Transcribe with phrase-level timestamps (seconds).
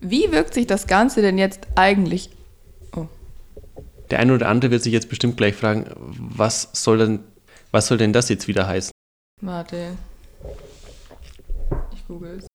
[0.00, 2.30] Wie wirkt sich das Ganze denn jetzt eigentlich?
[2.94, 3.06] Oh.
[4.10, 7.20] Der eine oder andere wird sich jetzt bestimmt gleich fragen, was soll denn,
[7.70, 8.90] was soll denn das jetzt wieder heißen?
[9.40, 9.96] Warte.
[11.92, 12.46] Ich google es.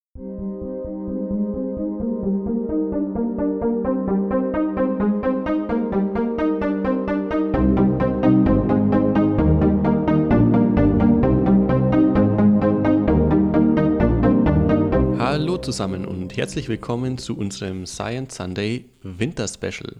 [15.62, 19.97] Zusammen und herzlich willkommen zu unserem Science Sunday Winter Special.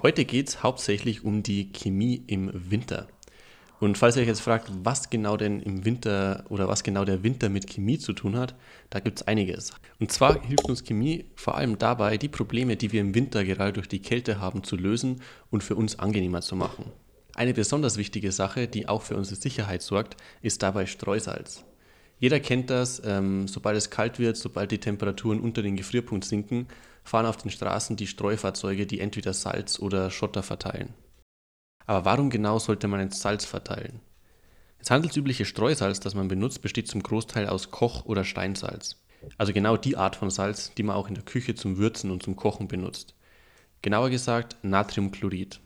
[0.00, 3.08] Heute geht es hauptsächlich um die Chemie im Winter.
[3.80, 7.24] Und falls ihr euch jetzt fragt, was genau denn im Winter oder was genau der
[7.24, 8.54] Winter mit Chemie zu tun hat,
[8.90, 9.72] da gibt es einiges.
[9.98, 13.72] Und zwar hilft uns Chemie vor allem dabei, die Probleme, die wir im Winter gerade
[13.72, 16.92] durch die Kälte haben, zu lösen und für uns angenehmer zu machen.
[17.34, 21.64] Eine besonders wichtige Sache, die auch für unsere Sicherheit sorgt, ist dabei Streusalz.
[22.24, 26.68] Jeder kennt das, ähm, sobald es kalt wird, sobald die Temperaturen unter den Gefrierpunkt sinken,
[27.02, 30.94] fahren auf den Straßen die Streufahrzeuge, die entweder Salz oder Schotter verteilen.
[31.84, 34.00] Aber warum genau sollte man jetzt Salz verteilen?
[34.78, 39.04] Das handelsübliche Streusalz, das man benutzt, besteht zum Großteil aus Koch- oder Steinsalz.
[39.36, 42.22] Also genau die Art von Salz, die man auch in der Küche zum Würzen und
[42.22, 43.14] zum Kochen benutzt.
[43.82, 45.60] Genauer gesagt Natriumchlorid.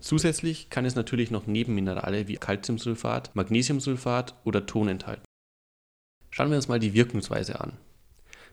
[0.00, 5.22] Zusätzlich kann es natürlich noch Nebenminerale wie Calciumsulfat, Magnesiumsulfat oder Ton enthalten.
[6.34, 7.74] Schauen wir uns mal die Wirkungsweise an.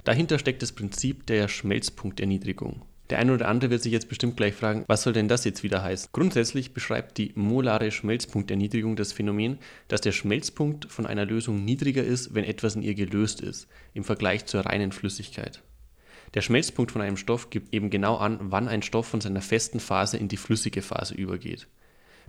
[0.03, 2.81] Dahinter steckt das Prinzip der Schmelzpunkterniedrigung.
[3.09, 5.63] Der eine oder andere wird sich jetzt bestimmt gleich fragen, was soll denn das jetzt
[5.63, 6.09] wieder heißen?
[6.11, 12.36] Grundsätzlich beschreibt die molare Schmelzpunkterniedrigung das Phänomen, dass der Schmelzpunkt von einer Lösung niedriger ist,
[12.36, 15.64] wenn etwas in ihr gelöst ist, im Vergleich zur reinen Flüssigkeit.
[16.33, 19.80] Der Schmelzpunkt von einem Stoff gibt eben genau an, wann ein Stoff von seiner festen
[19.80, 21.67] Phase in die flüssige Phase übergeht.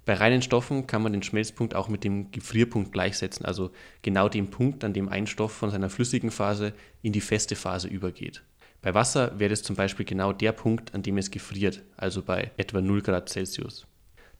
[0.04, 3.70] Bei reinen Stoffen kann man den Schmelzpunkt auch mit dem Gefrierpunkt gleichsetzen, also
[4.02, 7.88] genau dem Punkt, an dem ein Stoff von seiner flüssigen Phase in die feste Phase
[7.88, 8.42] übergeht.
[8.82, 12.50] Bei Wasser wäre es zum Beispiel genau der Punkt, an dem es gefriert, also bei
[12.56, 13.86] etwa 0 Grad Celsius.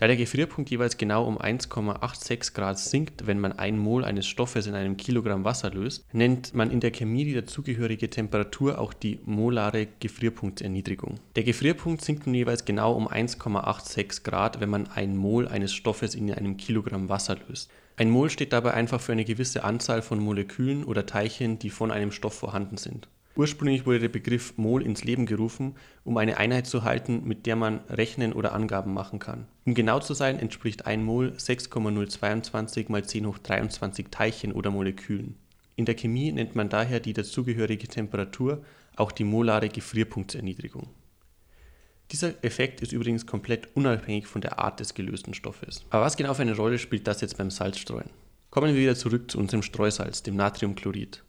[0.00, 4.66] Da der Gefrierpunkt jeweils genau um 1,86 Grad sinkt, wenn man ein Mol eines Stoffes
[4.66, 9.20] in einem Kilogramm Wasser löst, nennt man in der Chemie die dazugehörige Temperatur auch die
[9.27, 11.20] molare Gefrierpunktserniedrigung.
[11.36, 16.14] Der Gefrierpunkt sinkt nun jeweils genau um 1,86 Grad, wenn man ein Mol eines Stoffes
[16.14, 17.70] in einem Kilogramm Wasser löst.
[17.98, 21.90] Ein Mol steht dabei einfach für eine gewisse Anzahl von Molekülen oder Teilchen, die von
[21.90, 23.06] einem Stoff vorhanden sind.
[23.36, 27.57] Ursprünglich wurde der Begriff Mol ins Leben gerufen, um eine Einheit zu halten, mit der
[27.57, 29.46] man rechnen oder Angaben machen kann.
[29.64, 35.36] Um genau zu sein, entspricht ein Mol 6,022 mal 10 hoch 23 Teilchen oder Molekülen.
[35.77, 38.63] In der Chemie nennt man daher die dazugehörige Temperatur
[38.96, 40.89] auch die molare Gefrierpunktserniedrigung.
[42.11, 45.85] Dieser Effekt ist übrigens komplett unabhängig von der Art des gelösten Stoffes.
[45.90, 48.11] Aber was genau für eine Rolle spielt das jetzt beim Salzstreuen?
[48.51, 51.23] Kommen wir wieder zurück zu unserem Streusalz, dem Natriumchlorid.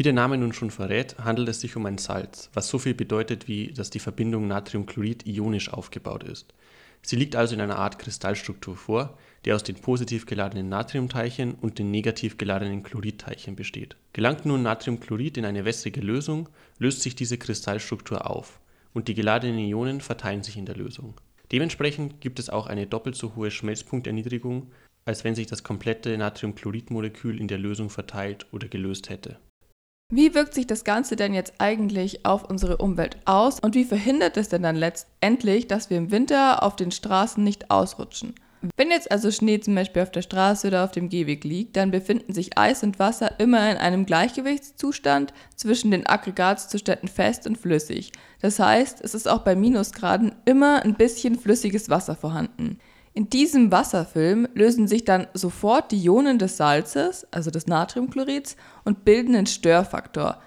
[0.00, 2.94] Wie der Name nun schon verrät, handelt es sich um ein Salz, was so viel
[2.94, 6.54] bedeutet wie, dass die Verbindung Natriumchlorid ionisch aufgebaut ist.
[7.02, 11.78] Sie liegt also in einer Art Kristallstruktur vor, die aus den positiv geladenen Natriumteilchen und
[11.78, 13.96] den negativ geladenen Chloridteilchen besteht.
[14.14, 18.58] Gelangt nun Natriumchlorid in eine wässrige Lösung, löst sich diese Kristallstruktur auf
[18.94, 21.12] und die geladenen Ionen verteilen sich in der Lösung.
[21.52, 24.72] Dementsprechend gibt es auch eine doppelt so hohe Schmelzpunkterniedrigung,
[25.04, 29.38] als wenn sich das komplette Natriumchloridmolekül in der Lösung verteilt oder gelöst hätte.
[30.12, 34.36] Wie wirkt sich das Ganze denn jetzt eigentlich auf unsere Umwelt aus und wie verhindert
[34.36, 38.34] es denn dann letztendlich, dass wir im Winter auf den Straßen nicht ausrutschen?
[38.76, 41.92] Wenn jetzt also Schnee zum Beispiel auf der Straße oder auf dem Gehweg liegt, dann
[41.92, 48.10] befinden sich Eis und Wasser immer in einem Gleichgewichtszustand zwischen den Aggregatzuständen fest und flüssig.
[48.42, 52.80] Das heißt, es ist auch bei Minusgraden immer ein bisschen flüssiges Wasser vorhanden.
[53.12, 59.04] In diesem Wasserfilm lösen sich dann sofort die Ionen des Salzes, also des Natriumchlorids, und
[59.04, 60.40] bilden einen Störfaktor.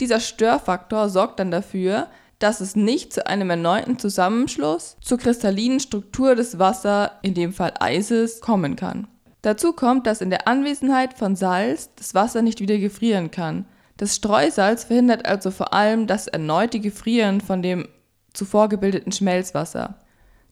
[0.00, 6.34] Dieser Störfaktor sorgt dann dafür, dass es nicht zu einem erneuten Zusammenschluss zur kristallinen Struktur
[6.34, 9.08] des Wassers, in dem Fall Eises, kommen kann.
[9.42, 13.66] Dazu kommt, dass in der Anwesenheit von Salz das Wasser nicht wieder gefrieren kann.
[13.96, 17.88] Das Streusalz verhindert also vor allem das erneute Gefrieren von dem
[18.34, 20.00] zuvor gebildeten Schmelzwasser.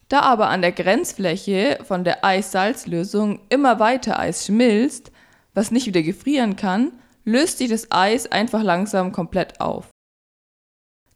[0.08, 5.10] Da aber an der Grenzfläche von der Eis-Salz-Lösung immer weiter Eis schmilzt,
[5.54, 6.92] was nicht wieder gefrieren kann,
[7.24, 9.88] löst sich das Eis einfach langsam komplett auf.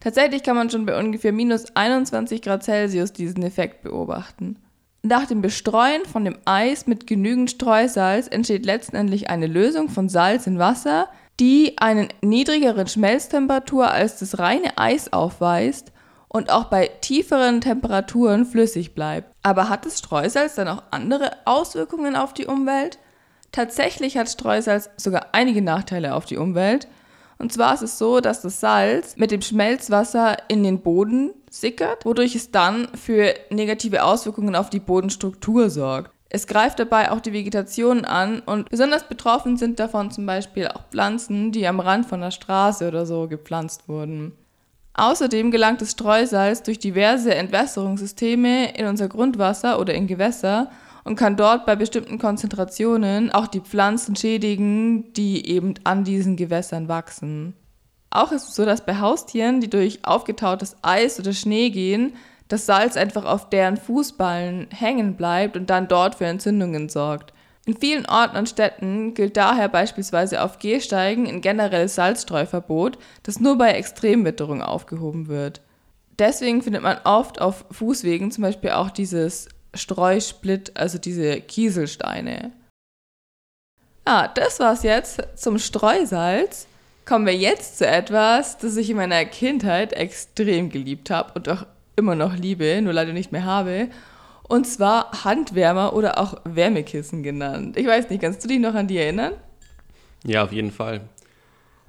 [0.00, 4.56] Tatsächlich kann man schon bei ungefähr minus 21 Grad Celsius diesen Effekt beobachten.
[5.02, 10.46] Nach dem Bestreuen von dem Eis mit genügend Streusalz entsteht letztendlich eine Lösung von Salz
[10.46, 11.08] in Wasser,
[11.40, 15.92] die einen niedrigeren Schmelztemperatur als das reine Eis aufweist
[16.28, 19.32] und auch bei tieferen Temperaturen flüssig bleibt.
[19.42, 22.98] Aber hat das Streusalz dann auch andere Auswirkungen auf die Umwelt?
[23.52, 26.86] Tatsächlich hat Streusalz sogar einige Nachteile auf die Umwelt.
[27.38, 32.04] Und zwar ist es so, dass das Salz mit dem Schmelzwasser in den Boden sickert,
[32.04, 36.10] wodurch es dann für negative Auswirkungen auf die Bodenstruktur sorgt.
[36.30, 40.84] Es greift dabei auch die Vegetation an und besonders betroffen sind davon zum Beispiel auch
[40.90, 44.36] Pflanzen, die am Rand von der Straße oder so gepflanzt wurden.
[44.98, 50.72] Außerdem gelangt das Streusalz durch diverse Entwässerungssysteme in unser Grundwasser oder in Gewässer
[51.04, 56.88] und kann dort bei bestimmten Konzentrationen auch die Pflanzen schädigen, die eben an diesen Gewässern
[56.88, 57.54] wachsen.
[58.10, 62.14] Auch ist es so, dass bei Haustieren, die durch aufgetautes Eis oder Schnee gehen,
[62.48, 67.32] das Salz einfach auf deren Fußballen hängen bleibt und dann dort für Entzündungen sorgt.
[67.68, 73.58] In vielen Orten und Städten gilt daher beispielsweise auf Gehsteigen ein generelles Salzstreuverbot, das nur
[73.58, 75.60] bei Extremwitterung aufgehoben wird.
[76.18, 82.52] Deswegen findet man oft auf Fußwegen zum Beispiel auch dieses Streusplit, also diese Kieselsteine.
[84.06, 86.66] Ah, das war's jetzt zum Streusalz.
[87.04, 91.66] Kommen wir jetzt zu etwas, das ich in meiner Kindheit extrem geliebt habe und auch
[91.96, 93.90] immer noch liebe, nur leider nicht mehr habe.
[94.48, 97.76] Und zwar Handwärmer oder auch Wärmekissen genannt.
[97.76, 99.34] Ich weiß nicht, kannst du dich noch an die erinnern?
[100.24, 101.02] Ja, auf jeden Fall.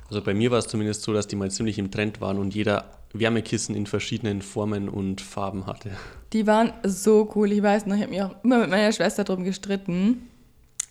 [0.09, 2.53] Also bei mir war es zumindest so, dass die mal ziemlich im Trend waren und
[2.53, 5.91] jeder Wärmekissen in verschiedenen Formen und Farben hatte.
[6.33, 7.51] Die waren so cool.
[7.51, 10.27] Ich weiß noch, ich habe mich auch immer mit meiner Schwester drum gestritten.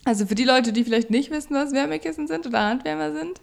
[0.04, 3.40] Also für die Leute, die vielleicht nicht wissen, was Wärmekissen sind oder Handwärmer sind,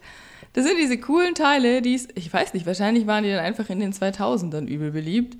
[0.54, 3.78] das sind diese coolen Teile, die ich weiß nicht, wahrscheinlich waren die dann einfach in
[3.78, 5.36] den 2000ern übel beliebt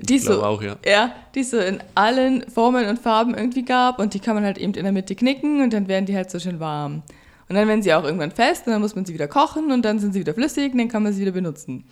[0.00, 0.76] die so, auch, ja.
[0.84, 1.14] ja.
[1.34, 4.74] die so in allen Formen und Farben irgendwie gab und die kann man halt eben
[4.74, 7.02] in der Mitte knicken und dann werden die halt so schön warm.
[7.48, 9.82] Und dann werden sie auch irgendwann fest und dann muss man sie wieder kochen und
[9.82, 11.84] dann sind sie wieder flüssig und dann kann man sie wieder benutzen.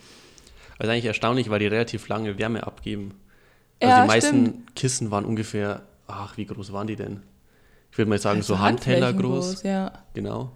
[0.77, 3.13] Also eigentlich erstaunlich, weil die relativ lange Wärme abgeben.
[3.79, 4.75] Also ja, die meisten stimmt.
[4.75, 7.21] Kissen waren ungefähr, ach, wie groß waren die denn?
[7.91, 9.51] Ich würde mal sagen, also so Handteller groß.
[9.51, 9.63] groß.
[9.63, 10.03] Ja.
[10.13, 10.51] Genau.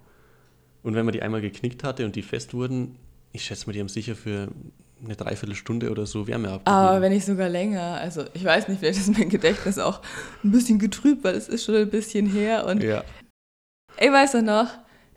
[0.83, 2.97] Und wenn man die einmal geknickt hatte und die fest wurden,
[3.31, 4.49] ich schätze mal, die haben sicher für
[5.03, 6.75] eine Dreiviertelstunde oder so Wärme abgegeben.
[6.75, 7.99] Aber wenn nicht sogar länger.
[8.01, 10.01] Also ich weiß nicht, vielleicht ist mein Gedächtnis auch
[10.43, 12.65] ein bisschen getrübt, weil es ist schon ein bisschen her.
[12.65, 13.03] Und ja.
[13.99, 14.67] ich weiß noch,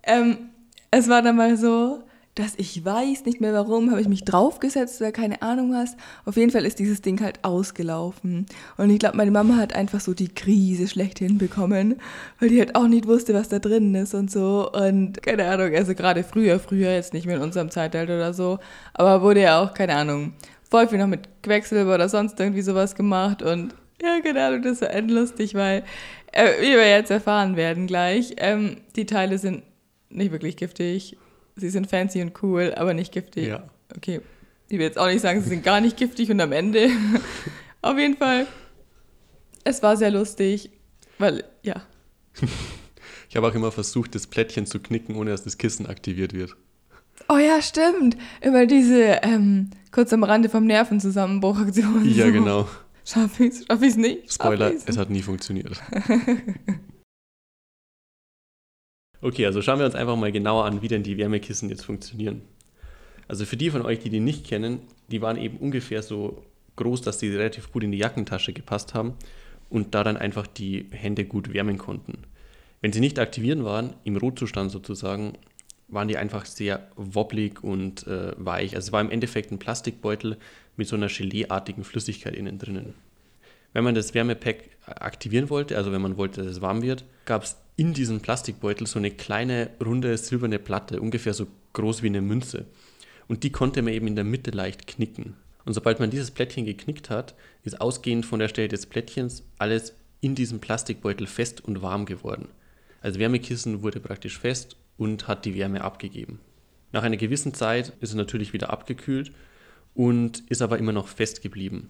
[0.03, 0.49] ähm,
[0.91, 2.03] es war dann mal so,
[2.35, 5.95] dass ich weiß nicht mehr warum, habe ich mich draufgesetzt oder keine Ahnung was.
[6.25, 8.47] Auf jeden Fall ist dieses Ding halt ausgelaufen.
[8.77, 11.99] Und ich glaube, meine Mama hat einfach so die Krise schlecht hinbekommen,
[12.39, 14.71] weil die halt auch nicht wusste, was da drin ist und so.
[14.71, 18.57] Und keine Ahnung, also gerade früher, früher, jetzt nicht mehr in unserem Zeitalter oder so,
[18.93, 20.33] aber wurde ja auch, keine Ahnung,
[20.69, 24.81] voll viel noch mit Quecksilber oder sonst irgendwie sowas gemacht und ja, keine Ahnung, das
[24.81, 25.83] war endlustig, weil,
[26.31, 29.63] äh, wie wir jetzt erfahren werden gleich, ähm, die Teile sind
[30.09, 31.15] nicht wirklich giftig
[31.55, 33.47] sie sind fancy und cool, aber nicht giftig.
[33.47, 33.69] Ja.
[33.95, 34.21] Okay.
[34.69, 36.89] Ich will jetzt auch nicht sagen, sie sind gar nicht giftig und am Ende.
[37.81, 38.47] Auf jeden Fall,
[39.63, 40.71] es war sehr lustig,
[41.19, 41.81] weil, ja.
[43.29, 46.55] Ich habe auch immer versucht, das Plättchen zu knicken, ohne dass das Kissen aktiviert wird.
[47.27, 48.15] Oh ja, stimmt.
[48.41, 52.05] Immer diese ähm, kurz am Rande vom Nervenzusammenbruch-Aktion.
[52.05, 52.31] Ja, so.
[52.31, 52.69] genau.
[53.03, 54.31] Schaffe ich es schaff ich's nicht?
[54.31, 55.81] Spoiler, es hat nie funktioniert.
[59.23, 62.41] Okay, also schauen wir uns einfach mal genauer an, wie denn die Wärmekissen jetzt funktionieren.
[63.29, 66.43] Also für die von euch, die die nicht kennen, die waren eben ungefähr so
[66.75, 69.13] groß, dass die relativ gut in die Jackentasche gepasst haben
[69.69, 72.25] und da dann einfach die Hände gut wärmen konnten.
[72.81, 75.37] Wenn sie nicht aktivieren waren, im Rotzustand sozusagen,
[75.87, 78.75] waren die einfach sehr wobblig und äh, weich.
[78.75, 80.35] Also es war im Endeffekt ein Plastikbeutel
[80.75, 82.93] mit so einer Geleeartigen Flüssigkeit innen drinnen.
[83.73, 87.43] Wenn man das Wärmepack aktivieren wollte, also wenn man wollte, dass es warm wird, gab
[87.43, 92.21] es in diesem Plastikbeutel so eine kleine, runde, silberne Platte, ungefähr so groß wie eine
[92.21, 92.65] Münze.
[93.27, 95.35] Und die konnte man eben in der Mitte leicht knicken.
[95.65, 99.95] Und sobald man dieses Plättchen geknickt hat, ist ausgehend von der Stelle des Plättchens alles
[100.21, 102.49] in diesem Plastikbeutel fest und warm geworden.
[103.01, 106.39] Also Wärmekissen wurde praktisch fest und hat die Wärme abgegeben.
[106.91, 109.31] Nach einer gewissen Zeit ist es natürlich wieder abgekühlt
[109.95, 111.89] und ist aber immer noch fest geblieben.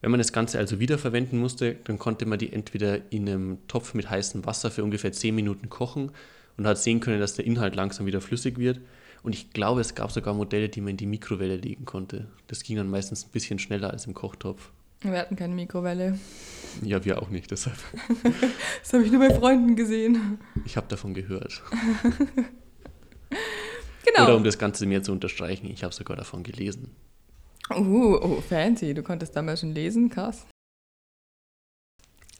[0.00, 3.94] Wenn man das Ganze also wiederverwenden musste, dann konnte man die entweder in einem Topf
[3.94, 6.12] mit heißem Wasser für ungefähr 10 Minuten kochen
[6.56, 8.80] und hat sehen können, dass der Inhalt langsam wieder flüssig wird.
[9.22, 12.28] Und ich glaube, es gab sogar Modelle, die man in die Mikrowelle legen konnte.
[12.46, 14.70] Das ging dann meistens ein bisschen schneller als im Kochtopf.
[15.02, 16.18] Wir hatten keine Mikrowelle.
[16.82, 17.76] Ja, wir auch nicht, deshalb.
[18.82, 20.38] das habe ich nur bei Freunden gesehen.
[20.64, 21.62] Ich habe davon gehört.
[24.04, 24.24] genau.
[24.24, 26.90] Oder um das Ganze mehr zu unterstreichen, ich habe sogar davon gelesen.
[27.74, 28.94] Uh, oh, fancy.
[28.94, 30.46] Du konntest damals schon lesen, krass.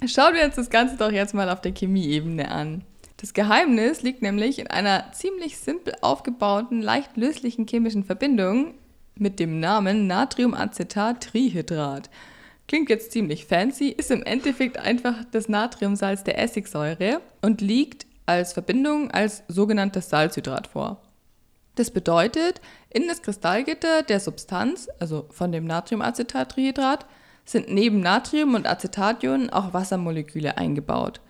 [0.07, 2.85] Schauen wir uns das Ganze doch jetzt mal auf der Chemieebene an.
[3.19, 8.73] Das Geheimnis liegt nämlich in einer ziemlich simpel aufgebauten, leicht löslichen chemischen Verbindung
[9.15, 12.09] mit dem Namen Natriumacetat-Trihydrat.
[12.67, 18.55] Klingt jetzt ziemlich fancy, ist im Endeffekt einfach das Natriumsalz der Essigsäure und liegt als
[18.55, 21.03] Verbindung als sogenanntes Salzhydrat vor.
[21.81, 22.61] Das bedeutet,
[22.91, 27.07] in das Kristallgitter der Substanz, also von dem Natriumacetattrihydrat,
[27.47, 31.23] sind neben Natrium- und Acetationen auch Wassermoleküle eingebaut.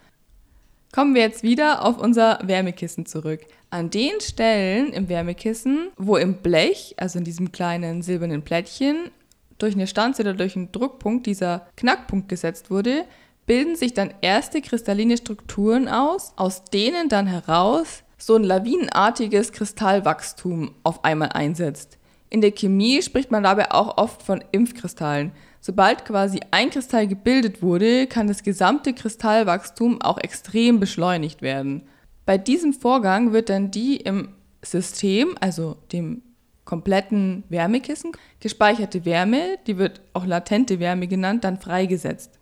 [0.93, 3.43] Kommen wir jetzt wieder auf unser Wärmekissen zurück.
[3.71, 9.13] An den Stellen im Wärmekissen, wo im Blech, also in diesem kleinen silbernen Plättchen,
[9.59, 13.05] durch eine Stanze oder durch einen Druckpunkt dieser Knackpunkt gesetzt wurde,
[13.47, 20.75] bilden sich dann erste kristalline Strukturen aus, aus denen dann heraus so ein lawinenartiges Kristallwachstum
[20.85, 21.99] auf einmal einsetzt.
[22.29, 25.33] In der Chemie spricht man dabei auch oft von Impfkristallen.
[25.61, 31.83] Sobald quasi ein Kristall gebildet wurde, kann das gesamte Kristallwachstum auch extrem beschleunigt werden.
[32.27, 34.29] Bei diesem Vorgang wird dann die im
[34.63, 36.23] System, also dem
[36.65, 42.40] kompletten Wärmekissen, gespeicherte Wärme, die wird auch latente Wärme genannt, dann freigesetzt.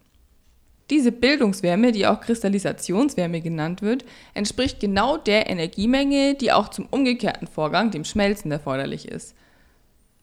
[0.90, 7.46] Diese Bildungswärme, die auch Kristallisationswärme genannt wird, entspricht genau der Energiemenge, die auch zum umgekehrten
[7.46, 9.34] Vorgang, dem Schmelzen, erforderlich ist.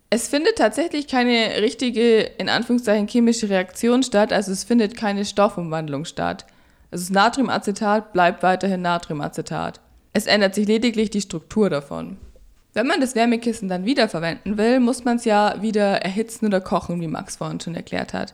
[0.10, 6.06] Es findet tatsächlich keine richtige, in Anführungszeichen, chemische Reaktion statt, also es findet keine Stoffumwandlung
[6.06, 6.46] statt.
[6.90, 9.80] Also das Natriumacetat bleibt weiterhin Natriumacetat.
[10.14, 12.18] Es ändert sich lediglich die Struktur davon.
[12.74, 17.02] Wenn man das Wärmekissen dann wiederverwenden will, muss man es ja wieder erhitzen oder kochen,
[17.02, 18.34] wie Max vorhin schon erklärt hat.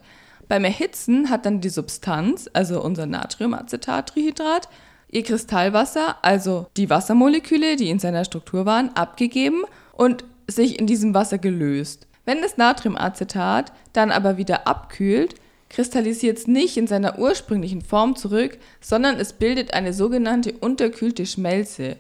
[0.52, 4.68] Beim Erhitzen hat dann die Substanz, also unser Natriumacetattrihydrat,
[5.10, 11.14] ihr Kristallwasser, also die Wassermoleküle, die in seiner Struktur waren, abgegeben und sich in diesem
[11.14, 12.06] Wasser gelöst.
[12.26, 15.36] Wenn das Natriumacetat dann aber wieder abkühlt,
[15.70, 21.96] kristallisiert es nicht in seiner ursprünglichen Form zurück, sondern es bildet eine sogenannte unterkühlte Schmelze.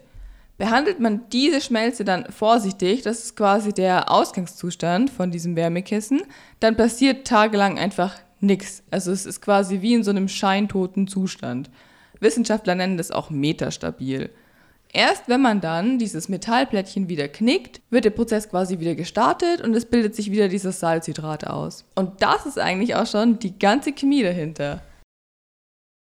[0.57, 6.23] Behandelt man diese Schmelze dann vorsichtig, das ist quasi der Ausgangszustand von diesem Wärmekissen,
[6.59, 8.83] dann passiert tagelang einfach nichts.
[8.91, 11.69] Also es ist quasi wie in so einem scheintoten Zustand.
[12.19, 14.29] Wissenschaftler nennen das auch metastabil.
[14.93, 19.73] Erst wenn man dann dieses Metallplättchen wieder knickt, wird der Prozess quasi wieder gestartet und
[19.73, 21.85] es bildet sich wieder dieses Salzhydrat aus.
[21.95, 24.81] Und das ist eigentlich auch schon die ganze Chemie dahinter.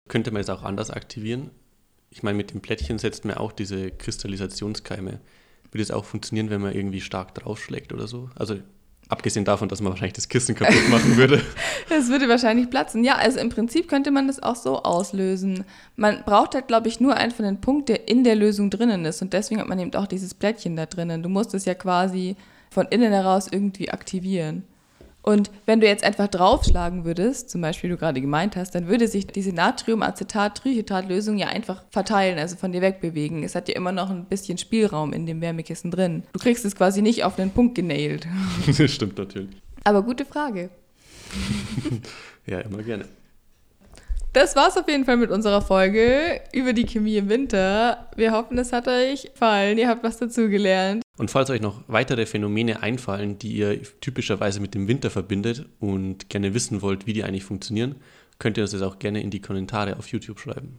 [0.08, 1.50] Könnte man es auch anders aktivieren?
[2.10, 5.20] Ich meine, mit dem Plättchen setzt man auch diese Kristallisationskeime.
[5.70, 8.30] Würde es auch funktionieren, wenn man irgendwie stark draufschlägt oder so?
[8.34, 8.56] Also
[9.10, 11.42] Abgesehen davon, dass man wahrscheinlich das Kissen kaputt machen würde.
[11.88, 13.04] das würde wahrscheinlich platzen.
[13.04, 15.64] Ja, also im Prinzip könnte man das auch so auslösen.
[15.96, 19.22] Man braucht halt, glaube ich, nur einen Punkt, der in der Lösung drinnen ist.
[19.22, 21.22] Und deswegen hat man eben auch dieses Plättchen da drinnen.
[21.22, 22.36] Du musst es ja quasi
[22.70, 24.64] von innen heraus irgendwie aktivieren.
[25.28, 28.88] Und wenn du jetzt einfach draufschlagen würdest, zum Beispiel wie du gerade gemeint hast, dann
[28.88, 33.42] würde sich diese Natriumacetat-Trihydrat-Lösung ja einfach verteilen, also von dir wegbewegen.
[33.42, 36.22] Es hat ja immer noch ein bisschen Spielraum in dem Wärmekissen drin.
[36.32, 38.26] Du kriegst es quasi nicht auf den Punkt genailt.
[38.78, 39.50] Das stimmt natürlich.
[39.84, 40.70] Aber gute Frage.
[42.46, 43.04] ja, immer gerne.
[44.38, 48.08] Das war's auf jeden Fall mit unserer Folge über die Chemie im Winter.
[48.14, 49.78] Wir hoffen, es hat euch gefallen.
[49.78, 51.02] Ihr habt was dazugelernt.
[51.16, 56.30] Und falls euch noch weitere Phänomene einfallen, die ihr typischerweise mit dem Winter verbindet und
[56.30, 57.96] gerne wissen wollt, wie die eigentlich funktionieren,
[58.38, 60.78] könnt ihr uns das auch gerne in die Kommentare auf YouTube schreiben.